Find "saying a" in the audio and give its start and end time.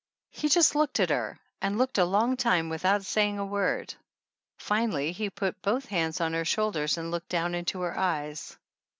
3.05-3.45